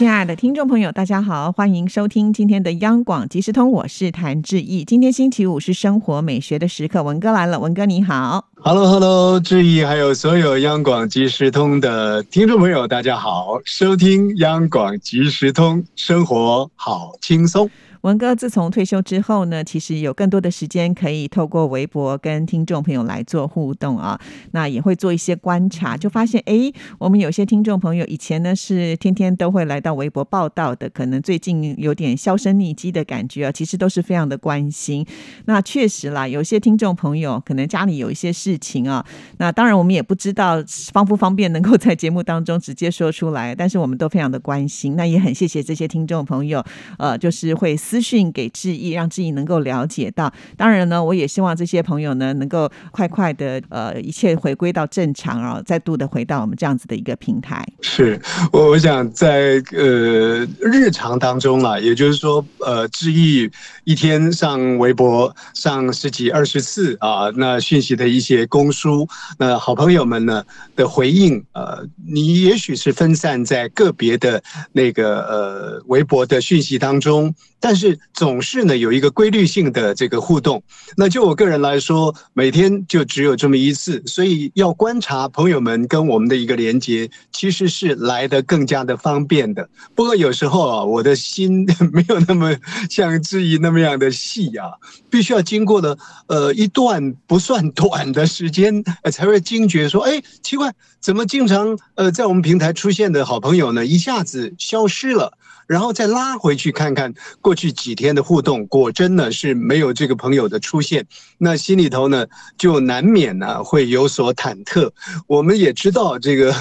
[0.00, 4.82] 亲爱的听众朋友，大家好，欢迎收听今天的央广即时通，我是谭志毅。
[4.82, 8.48] 今天星期五是生活美学的时刻，文哥来了，文哥你好。
[8.62, 17.68] Hello，Hello，志毅，还有所有央广即时通的听众朋友，大家好，收听央广即时通，生活好轻松。
[18.02, 24.18] 文哥自从退休之后呢，其实有更多的时间可以透过微博跟听众朋友来做互动啊。
[24.52, 33.52] 那也会做一些观察，就发现哎，我们有些听众朋友以前呢是天天都会来到微博报道的，可能最近有点销声匿迹的感觉啊。
[33.52, 35.04] 其实都是非常的关心。
[35.44, 39.04] 那确实啦，有些听众朋友可能家里有一些事情啊。
[39.36, 40.56] 那当然我们也不知道
[40.92, 44.96] 方不方便能够在节目当中直接说出来，但是我们都非常的关心。
[44.96, 46.64] 那也很谢谢这些听众朋友，
[46.96, 47.76] 呃，就是会。
[47.90, 50.32] 资讯给志毅，让志毅能够了解到。
[50.56, 57.66] 当然呢，我也希望这些朋友呢，能够快快的，呃，一切回归到正常，然后再度的回到我们这样子的一个平台。
[57.80, 58.20] 是
[58.52, 63.50] 我，我想在呃日常当中啊，也就是说，呃，志毅
[63.82, 70.44] 一天上微博上十几二十次啊，那讯息的一些公书，那好朋友们呢
[70.76, 77.34] 的回应，呃，你也许是分散在个别的那个呃微博的讯息当中。
[77.60, 80.62] 但是总是呢有一个规律性的这个互动，
[80.96, 89.68] 那就我个人来说，每天就只有这么一次，所以要观察朋友们跟我们的一个连接，其实是来的更加的方便的。
[89.94, 92.56] 不过有时候啊，我的心没有那么
[92.88, 94.70] 像质疑那么样的细啊，
[95.10, 105.36] 必须要经过了呃一段不算短的时间，才会惊觉说，哎，奇怪，怎么经常呃在我们平台出现的好朋友呢，一下子消失了。
[105.70, 111.06] 然后再拉回去看看过去几天的互动，果真呢是没有这个朋友的出现，
[111.38, 112.26] 那心里头呢
[112.58, 114.90] 就难免呢会有所忐忑。
[115.28, 116.52] 我们也知道这个，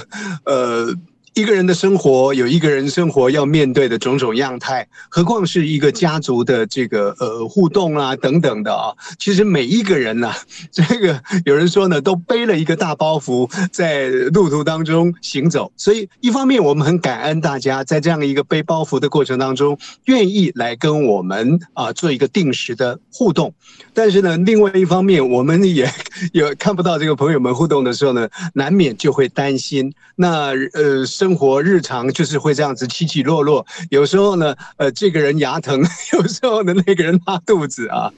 [0.46, 0.94] 呃。
[1.40, 8.94] 一个人的生活有一个人生活要面对的种种样态，何况是一个家族的这个呃互动啊等等的啊。
[9.18, 10.34] 其实每一个人呢，
[10.70, 15.72] 这个有人说呢，都背了一个大包袱在路途当中行走。
[15.78, 23.54] 所以一方面我们很感恩大家在这样一个背包袱的过程当中，愿意来跟我们啊做一个定时的互动。
[23.94, 25.90] 但是呢，另外一方面我们也
[26.34, 29.94] 有看不到这个朋友们互动的时候呢，难免就会担心。
[30.18, 31.06] 那呃。
[31.06, 35.80] 生生活日常就是会这样子起起落落，有时候呢，呃，这个人牙疼，
[36.14, 38.12] 有时候呢，那个人拉肚子啊，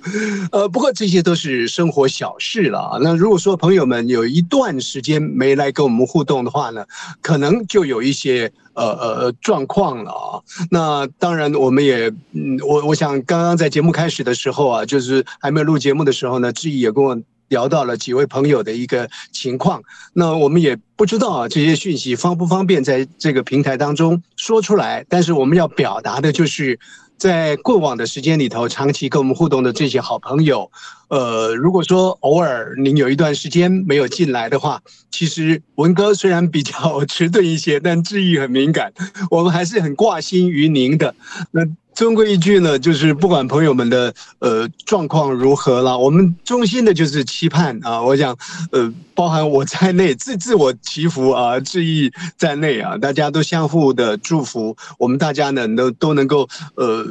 [0.53, 2.97] 呃，不过这些都是生活小事了啊。
[3.01, 6.85] 那如果说朋友们有一段时间没来跟我们互动的话呢，
[7.21, 10.39] 可能就有一些呃呃状况了啊。
[10.69, 17.19] 那当然，我们也，嗯，我我想刚刚在节目开始的时候啊，就是还没有录节目的时候呢，志毅也跟我。
[17.51, 25.05] 聊到了几位朋友的一个情况，那我们也不知道啊，这些讯息方不方便在这个平台当中说出来。
[25.09, 26.79] 但是我们要表达的就是，
[27.17, 30.71] 在过往的时间里头，长期跟我们互动的这些好朋友，
[31.09, 38.93] 呃，如果说偶尔您有一段时间没有进来的话，其实文哥虽然比较 迟钝一些，但智意很敏感，
[39.29, 41.13] 我们还是很挂心于您的。
[41.51, 41.61] 那。
[41.93, 48.35] 终归一句呢，就是不管朋友们的呃状况如何了，我们衷心的就是期盼啊，我想
[48.71, 57.05] 呃，包含我在内，自自我祈福啊，致意在内啊，大家都相互的祝福，我们大家呢都都能够呃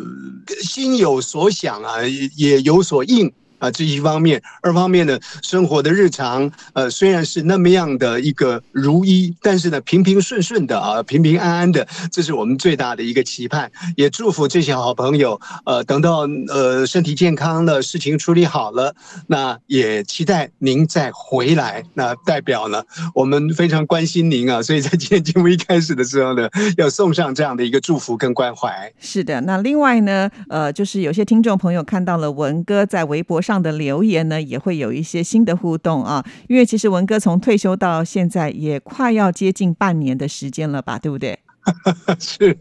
[0.63, 1.97] 心有所想啊，
[2.37, 3.31] 也有所应。
[3.60, 13.70] 啊，这一方面，二方面呢，生活的日常，呃，虽然是那么样的一个如一，但是呢，平平顺顺的啊，平平安安的，这是我们最大的一个期盼。
[13.97, 18.94] 也祝福这些好朋友，呃，等到呃身体健康了，事情处理好了，
[19.26, 21.84] 那也期待您再回来。
[21.93, 22.82] 那代表呢，
[23.15, 26.49] 我们非常关心您啊，所以在今天节目一开始的时候呢，
[26.79, 28.90] 要送上这样的一个祝福跟关怀。
[28.99, 33.50] 是的，那另外呢，呃，就是有些听众朋友看到了文哥在微博上。
[33.50, 36.25] 上的留言呢，也会有一些新的互动啊。
[36.49, 41.37] 因为其实文哥从退休到现在也快要接近半年的时间了吧，对不对？
[42.19, 42.57] 是，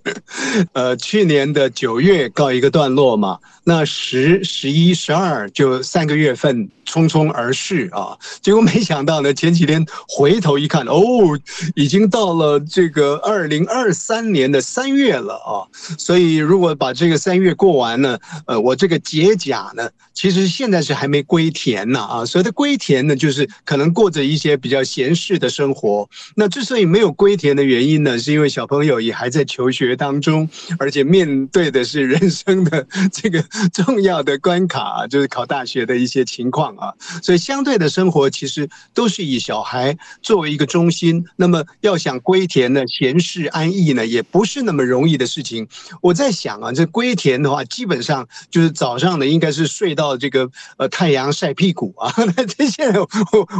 [0.73, 6.69] 呃，去年的九月告一个段落嘛，那十、十一、十二就三个月份。
[6.89, 8.17] 匆匆而逝啊！
[8.41, 11.39] 结果没想到呢，前几天回头一看，哦，
[11.75, 15.61] 已经到了这个二零二三年的三月了啊！
[15.99, 18.17] 所以如果把这个三月过完呢，
[18.47, 22.25] 呃，我这个解甲呢，其实现在是还没归田呢啊！
[22.25, 26.09] 所谓的归田呢，就是可能过着一些比较闲适的生活。
[26.35, 33.41] 那之所以没有归田的原因呢，是因为小朋友友也还在求学当中，而且面对的是人生的 这个
[33.71, 36.75] 重要的关卡，就是考大学的一些情况。
[36.75, 36.93] 啊，
[37.23, 41.25] 所以相对的生活其实都是以小孩作为一个中心。
[41.35, 45.67] 那么要想归田呢，闲适安逸呢，也不是那么容易的事情。
[46.01, 52.13] 我在想啊，这归田的话，基本上就是早上呢，应该是睡到这个呃太阳晒屁股啊。
[52.35, 53.07] 那这现在我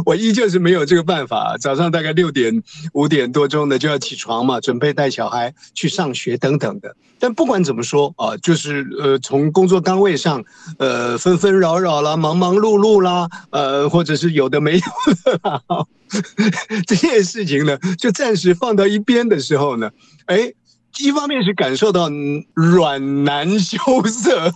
[0.06, 1.56] 我依旧是没有这个办法。
[1.60, 2.62] 早上大概六点
[2.92, 6.94] 五点多钟呢就要起床嘛，准备带小孩去上学等等的。
[7.18, 10.42] 但不管怎么说啊，就是呃从工作单位上
[10.78, 13.10] 呃纷纷扰扰啦，忙忙碌碌啦。
[13.10, 14.80] 啊，呃，或者是有的没有
[15.42, 15.86] 的，
[16.86, 19.90] 这件事情呢，就暂时放到一边的时候呢，
[20.26, 20.50] 哎，
[20.98, 22.08] 一方面是感受到
[22.54, 23.76] 软难羞
[24.06, 24.50] 涩，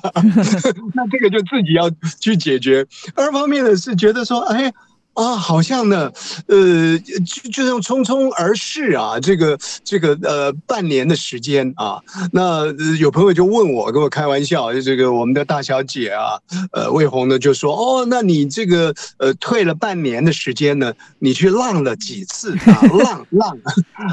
[0.95, 2.85] 那这个就自己要去解决；
[3.15, 4.73] 二方面呢是觉得说，哎。
[5.15, 6.11] 啊，好像呢，
[6.49, 12.01] 呃，就就像匆匆而逝啊，这个这个呃，半年的时间啊，
[12.33, 12.67] 那
[12.99, 16.39] 有朋友就问我，跟我开玩笑，就这个我们的大小姐啊，
[16.73, 22.83] 呃，魏红呢就说，哦，那你这个呃，退了半年的时间呢，你去浪了几次啊？
[23.05, 23.59] 浪浪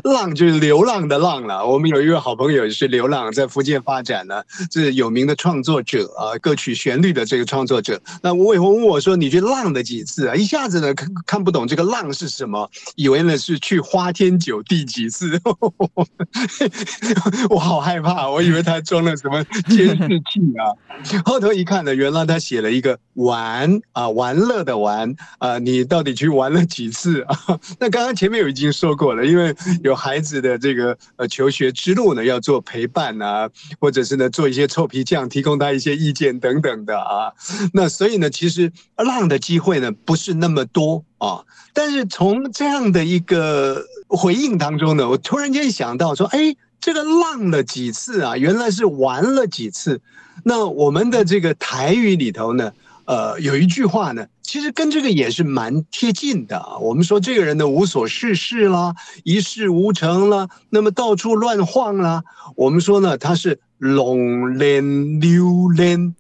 [0.04, 1.66] 浪就是流浪的浪了。
[1.66, 8.00] 我们有一位好朋友是流浪，在福建发展呢，是有名的创作者啊，歌曲旋律的这个创作者。
[8.22, 10.36] 那魏红问我说，你去浪了几次啊？
[10.36, 10.91] 一下子呢？
[10.94, 15.40] 看看不懂这个浪是什么，以为呢是去花天酒地几次，
[17.50, 20.76] 我好害怕，我以为他装了什么监视器啊。
[21.26, 27.38] 后头一看呢，原来他写了一个玩啊，玩乐的玩啊，你到底去玩了几次啊？
[27.80, 33.50] 那刚刚前面有已经说过了，因为有孩子的这个呃求学之路呢，要做陪伴啊，
[33.80, 37.32] 或者是呢做一些臭皮匠，提供他一些意见等等的啊。
[37.74, 40.81] 那所以呢，其实浪的机会呢不是那么多。
[40.82, 41.44] 多啊！
[41.74, 48.36] 但是从这样的一个回应当中呢，我突然间想到说，哎，这个浪了几次啊？
[48.36, 50.02] 原来是玩了几次。
[50.44, 52.72] 那我们的这个台语里头呢，
[53.06, 56.78] 呃，有一句话呢，其实跟这个也是蛮贴近的啊。
[56.80, 62.24] 我们说这个人呢，无所事事啦，一事无成啦，那么到处乱晃啦。
[62.56, 66.16] 我们说呢，他是龙年榴莲，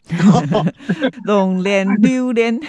[1.23, 2.59] 龙年榴莲。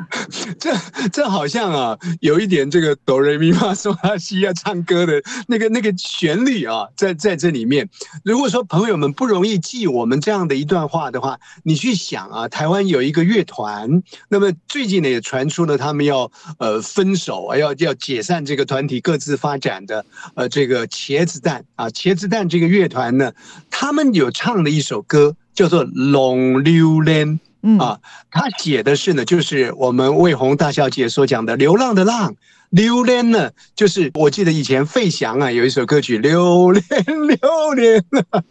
[0.58, 0.72] 这
[1.08, 7.88] 这好像啊，有一点这个哆瑞咪发嗦拉西要唱歌的那个那个旋律啊，在在这里面。
[8.24, 20.04] 如果说朋友们不容易记我们这样的一段话的话，你去想啊，台湾有一个乐团，那么最近呢也传出了他们要呃分手啊，要要解散这个团体，各自发展的
[20.34, 23.32] 呃这个茄子蛋啊，茄子蛋这个乐团呢，
[23.70, 27.28] 他们有唱的一首歌叫做《龙榴莲》。
[27.62, 27.78] 嗯。
[27.78, 27.98] 啊，
[28.30, 32.34] 他写的是呢，就是我们魏红大小姐所讲的流浪的浪，
[32.72, 38.02] 榴莲呢，就是我记得以前费翔啊有一首歌曲《榴莲榴莲》，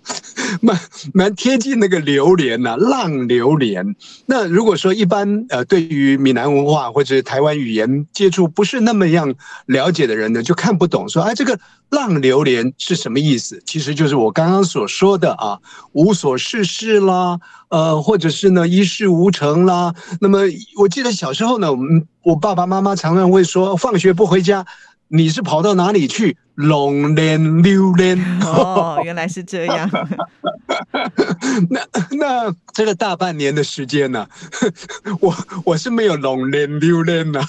[0.62, 0.80] 蛮
[1.12, 3.96] 蛮贴近那个榴莲呐，浪榴莲。
[4.28, 9.34] 那如果说一般呃，对于闽南文化或者台湾语言接触不是那么样
[9.66, 11.60] 了解的人呢，就看不懂说哎这个。
[11.92, 13.62] 浪流连是什么意思？
[13.66, 15.60] 其实就是我刚刚所说的啊，
[15.92, 17.38] 无所事事啦，
[17.68, 19.94] 呃，或者是呢一事无成啦。
[20.22, 20.40] 那么
[20.78, 24.66] 我记得小时候呢，我们我爸爸妈妈常常会说，放学不回家，
[25.08, 26.38] 你是跑到哪里去？
[26.56, 29.90] 龙年榴莲哦， 原来是这样。
[31.70, 31.80] 那
[32.12, 34.28] 那这个大半年的时间呢，
[35.22, 35.36] 我
[35.66, 37.42] 我是没有龙年榴莲呐。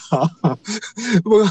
[1.23, 1.47] 不过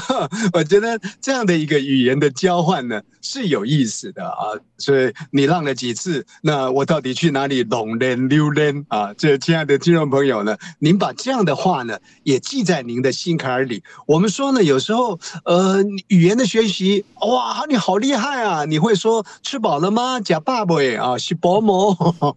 [0.54, 4.60] 我觉得这样的一个语言的交换呢是有意思的啊。
[4.76, 6.26] 所以你浪了几次？
[6.42, 9.14] 那我到底去哪里龙人溜人啊？
[9.14, 13.82] 这亲爱的听众朋友呢，您把这样的话呢也记在您的心坎里。
[14.06, 17.62] 我们说呢，有时候呃语言的学习哇。
[17.68, 18.64] 你好厉害啊！
[18.64, 20.18] 你会说吃饱了吗？
[20.20, 22.36] 假爸爸啊，是薄膜，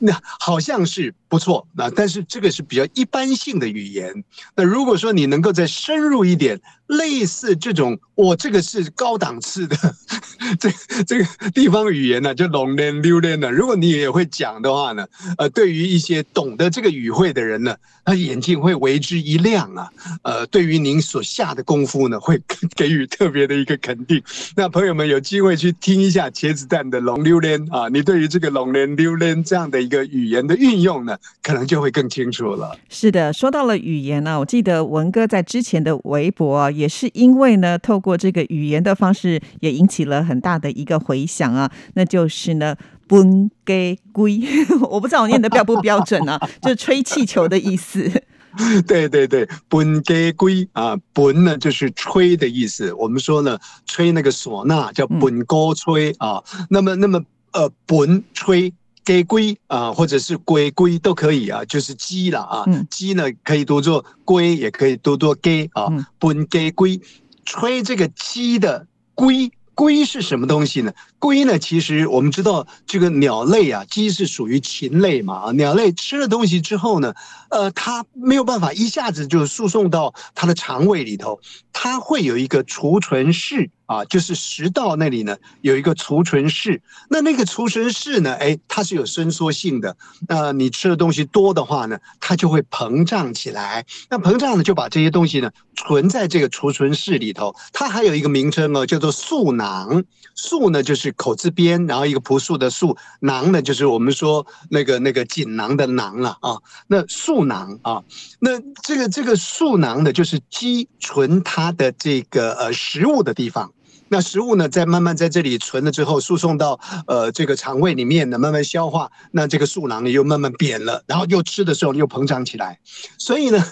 [0.00, 1.14] 那好像是。
[1.30, 4.24] 不错，那但是这个是比较一般性的语言。
[4.56, 9.76] 那如果说你能够再深入一点，类似这种，我这个是高档次的，
[10.58, 10.68] 这
[11.04, 13.52] 这个地方语言呢，就龙连溜连的。
[13.52, 15.06] 如果你也会讲的话呢，
[15.38, 19.88] 呃，对于一些懂得这个语汇的人呢，他眼睛会为之一亮啊。
[20.22, 22.42] 呃，对于您所下的功夫呢，会
[22.74, 24.20] 给予特别的一个肯定。
[24.56, 31.16] 那朋友们有机会去听一下茄子蛋的龙溜连啊，你对于这个龙连溜连这样的一个语言的运用呢？
[31.42, 32.76] 可能就会更清楚了。
[32.88, 41.70] 是的，说到了语言呢，我记得文哥在之前的微博也是因为呢，透过这个语言的方式，也引起了很大的一个回响啊。
[41.94, 44.40] 那就是呢，本给龟，
[44.90, 48.10] 我不知道我念的标不标准啊，就是吹气球的意思。
[48.86, 52.92] 对对对，本给龟啊，本呢就是吹的意思。
[52.94, 56.42] 我们说呢，吹那个唢呐叫本歌吹啊。
[56.68, 57.22] 那么那么
[57.52, 58.72] 呃，本吹。
[59.04, 62.64] 给龟啊，或者是龟龟都可以啊，就是鸡了啊。
[62.90, 65.88] 鸡呢可以读作龟，也可以读作给啊。
[66.18, 67.00] 本给龟，
[67.44, 69.50] 吹这个鸡的龟。
[69.72, 70.92] 龟是什么东西呢？
[71.18, 75.52] 龟呢，其实我们知道这个鸟类啊，鸡是属于禽类嘛啊。
[75.52, 77.14] 鸟类吃了东西之后呢，
[77.48, 81.40] 呃，它没有办法一下子就输送到它的肠胃里头，
[81.72, 83.70] 它会有一个储存室。
[83.90, 89.96] 啊，就是食道那里呢有一个储存室，那那个储存室呢，哎，它是有伸缩性的。
[90.28, 93.84] 那你吃的东西多的话呢，它就会膨胀起来。
[94.08, 97.52] 那膨胀呢，就把这些东西呢存在这个储存室里头。
[97.72, 100.04] 它还有一个名称哦，叫做素囊。
[100.36, 106.56] 素呢就是口字边，然后一个朴素的素，囊呢就是我们说那个那个锦囊的囊了啊。
[106.86, 108.04] 那素囊啊，
[108.38, 108.50] 那
[108.84, 113.72] 这个这个素囊呢，就是积存它的这个呃食物的地方。
[114.12, 122.80] 那食物呢，在慢慢在这里存了之后，输送到呃这个肠胃里面呢，慢慢消化，那这个素囊呢又慢慢扁了，然后又吃的时候又膨胀起来。
[123.18, 123.64] 所以呢，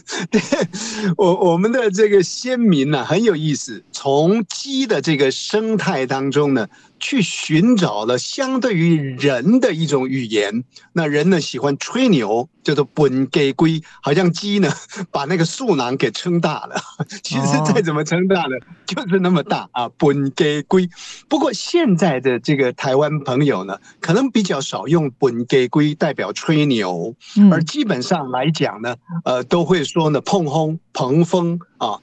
[1.17, 6.69] 我我们的这个先民呢很有意思，从鸡的这个生态当中呢。
[6.99, 14.71] 去寻找了相对于人的一种语言，那人呢喜欢吹牛，叫做本给龟，好像鸡呢
[15.11, 16.77] 把那个素囊给撑大了。
[17.23, 20.89] 其实再怎么撑大呢，就是那么大啊，本给龟。
[21.29, 27.15] 不过现在的这个台湾朋友呢，可能比较少用本给龟代表吹牛，
[27.51, 31.99] 而基本上来讲呢，呃，都会说呢碰轰、碰风啊。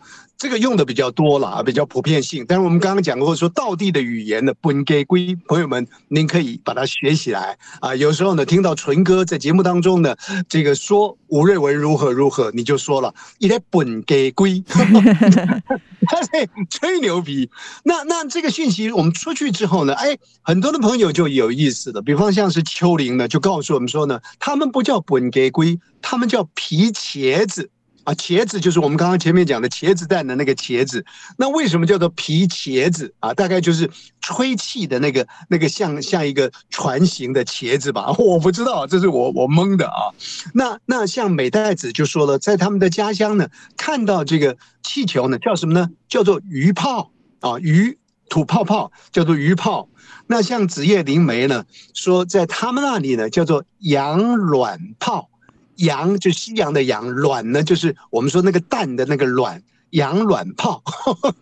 [0.46, 2.46] 这个用的比较多了啊，比较普遍性。
[2.48, 7.96] 但是我们刚刚讲过，说道地的语言的本给归朋友们，您可以把它学起来啊。
[7.96, 10.16] 有时候呢，听到纯哥在节目当中呢，
[10.48, 14.64] 这个说吴瑞文如何如何，你就说了，一来本给归，
[16.06, 17.50] 他在吹牛皮。
[17.84, 22.04] 那那这个讯息我们出去之后呢，哎，很多的朋友就有意思了。
[22.04, 27.72] 比方像是秋玲呢，就告诉我们说呢，他们不叫本给归，他们叫皮茄子。
[28.06, 31.04] 啊，茄子就是我们刚刚前面讲的茄子蛋的那个茄子。
[31.38, 33.34] 那为什么叫做皮茄子啊？
[33.34, 33.90] 大概就是
[34.22, 38.14] 吹气的那个那个像像一个船形的茄子吧？
[38.20, 40.14] 我不知道，这是我我蒙的啊。
[40.54, 45.90] 那那像美代子就说了，在他们的家乡呢，看到这个气球呢，叫什么呢？
[46.08, 47.98] 叫做鱼泡啊，鱼
[48.30, 49.90] 吐泡泡叫做鱼泡。
[50.28, 55.30] 那像子叶灵梅呢，说在他们那里呢，叫做羊卵泡。
[55.78, 60.82] 羊就西洋的羊，卵呢就是我们说那个蛋的那个卵，羊卵泡。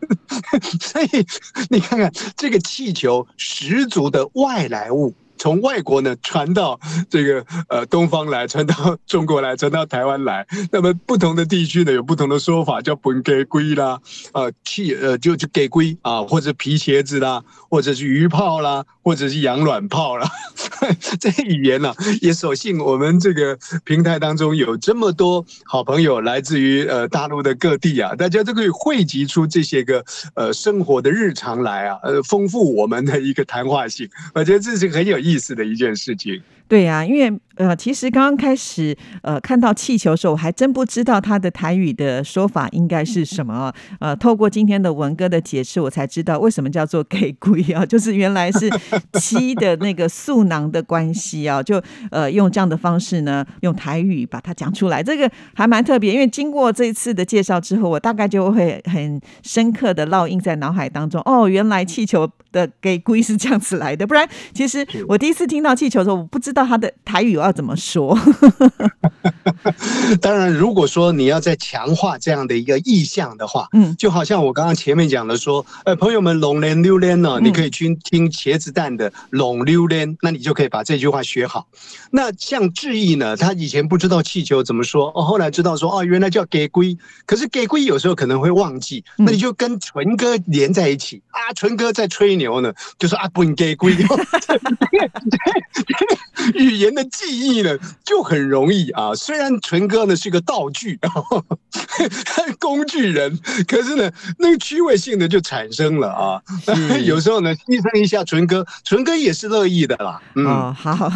[0.82, 1.08] 所以
[1.70, 5.14] 你看看这个气球，十足的外来物。
[5.36, 10.48] 从外国呢传到这个呃东方来，传到中国来，传到台湾来。
[10.72, 14.00] 那么不同的地区呢有不同的说法，叫本给龟啦，
[14.32, 20.30] 呃气呃就就给龟啊，或者皮鞋子啦，或者是鱼泡啦，或者是养卵泡啦。
[21.20, 30.04] 这语言呢也所幸我们这个平台当中有这么多好朋友来自于呃大陆的各地啊，大家都可以汇集出这些个
[30.36, 34.08] 呃生活的日常来啊，呃丰富我们的一个谈话性。
[34.36, 35.24] 我觉得这是很有。
[35.24, 36.42] 意思的一件事情。
[36.68, 43.72] 对呀，因为呃，其实刚刚开始呃看到气球的时候，我还真不知道它的台语的说法应该是什么。
[44.00, 48.68] 呃，透过今天的文哥的解释，我才知道为什么叫做给龟啊，就是原来是
[49.22, 51.80] 鸡的那个素囊的关系啊，就
[52.10, 56.12] 呃用这样的方式呢，用台语把它讲出来，这个还蛮特别。
[56.12, 61.22] 因为经过这一次的介绍之后，我大概就会很深刻的烙印在脑海当中。
[61.24, 66.63] 哦，原来气球的给龟是这样子来的，不然其实我第一次听到气球的时候，我不知道。
[66.66, 68.18] 他的台语要怎么说？
[70.22, 73.96] 当然，如果说你要再强化这样的一个意向的话，嗯。
[73.98, 77.46] 就好像我刚刚前面讲的说，呃，朋友们，龙连溜连呢，嗯。
[77.46, 81.68] 你可以去听茄子蛋的龙溜连，那你就可以把这句话学好。
[82.12, 89.26] 那像志毅呢，他以前不知道气球怎么说，哦，后来知道说，哦，原来叫给龟，可是给龟有时候可能会忘记，嗯。
[89.26, 93.96] 那你就跟纯哥连在一起啊，纯哥在吹牛呢，就说啊，不给龟，
[96.56, 99.14] 语言的记忆呢就很容易啊。
[99.16, 101.00] 虽然纯哥呢是个道具，
[102.60, 106.42] 工具人，可是呢，那个趣味性呢就产生了啊。
[107.04, 110.22] 有时候呢，牺牲一下纯哥，纯哥也是乐意的啦。
[110.36, 111.12] 嗯，哦，好，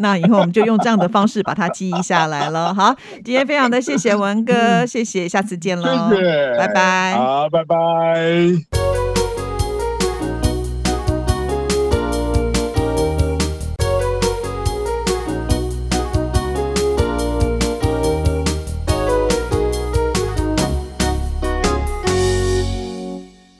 [0.00, 2.74] 那以后我们就用这样的方式把它记忆下来了。
[2.74, 7.14] 好，今天非常的谢谢文哥，谢谢，下次见喽，谢谢，拜拜。
[7.16, 8.89] 好，拜拜。